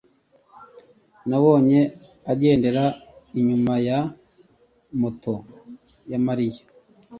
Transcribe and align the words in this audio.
Nabonye 1.29 1.79
agendera 2.31 2.83
inyuma 3.39 3.73
ya 3.87 3.99
moto 5.01 5.33
ya 6.11 6.19
Mariya. 6.25 6.63